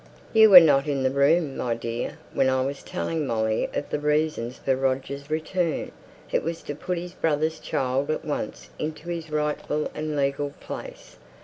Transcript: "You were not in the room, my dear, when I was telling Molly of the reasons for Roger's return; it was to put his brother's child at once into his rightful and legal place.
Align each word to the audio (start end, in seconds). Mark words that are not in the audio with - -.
"You 0.33 0.49
were 0.49 0.59
not 0.59 0.87
in 0.87 1.03
the 1.03 1.11
room, 1.11 1.55
my 1.55 1.75
dear, 1.75 2.17
when 2.33 2.49
I 2.49 2.65
was 2.65 2.81
telling 2.81 3.27
Molly 3.27 3.69
of 3.71 3.91
the 3.91 3.99
reasons 3.99 4.57
for 4.57 4.75
Roger's 4.75 5.29
return; 5.29 5.91
it 6.31 6.41
was 6.41 6.63
to 6.63 6.73
put 6.73 6.97
his 6.97 7.13
brother's 7.13 7.59
child 7.59 8.09
at 8.09 8.25
once 8.25 8.71
into 8.79 9.09
his 9.09 9.29
rightful 9.29 9.91
and 9.93 10.17
legal 10.17 10.53
place. 10.59 11.17